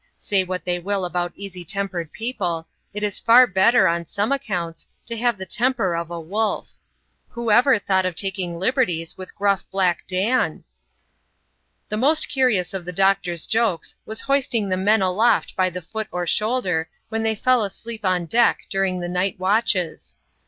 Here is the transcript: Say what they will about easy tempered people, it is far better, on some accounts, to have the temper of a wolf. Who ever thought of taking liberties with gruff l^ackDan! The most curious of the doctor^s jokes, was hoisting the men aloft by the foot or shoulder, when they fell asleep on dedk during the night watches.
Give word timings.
Say 0.17 0.43
what 0.43 0.65
they 0.65 0.79
will 0.79 1.05
about 1.05 1.31
easy 1.35 1.63
tempered 1.63 2.11
people, 2.11 2.67
it 2.91 3.03
is 3.03 3.19
far 3.19 3.45
better, 3.45 3.87
on 3.87 4.07
some 4.07 4.31
accounts, 4.31 4.87
to 5.05 5.15
have 5.15 5.37
the 5.37 5.45
temper 5.45 5.93
of 5.93 6.09
a 6.09 6.19
wolf. 6.19 6.71
Who 7.29 7.51
ever 7.51 7.77
thought 7.77 8.07
of 8.07 8.15
taking 8.15 8.57
liberties 8.57 9.15
with 9.15 9.35
gruff 9.35 9.63
l^ackDan! 9.71 10.63
The 11.89 11.97
most 11.97 12.29
curious 12.29 12.73
of 12.73 12.83
the 12.83 12.91
doctor^s 12.93 13.47
jokes, 13.47 13.95
was 14.03 14.21
hoisting 14.21 14.69
the 14.69 14.75
men 14.75 15.03
aloft 15.03 15.55
by 15.55 15.69
the 15.69 15.83
foot 15.83 16.07
or 16.11 16.25
shoulder, 16.25 16.89
when 17.09 17.21
they 17.21 17.35
fell 17.35 17.63
asleep 17.63 18.03
on 18.03 18.25
dedk 18.25 18.55
during 18.71 19.01
the 19.01 19.07
night 19.07 19.37
watches. 19.39 20.15